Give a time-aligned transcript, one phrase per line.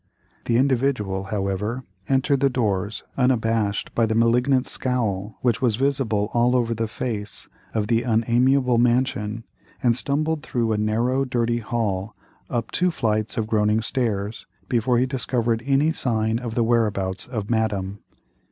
[0.45, 6.55] The Individual, however, entered the doors, unabashed by the malignant scowl which was visible all
[6.55, 9.43] over the face of the unamiable mansion,
[9.83, 12.15] and stumbled through a narrow, dirty hall,
[12.49, 17.51] up two flights of groaning stairs, before he discovered any sign of the whereabouts of
[17.51, 18.01] Madame.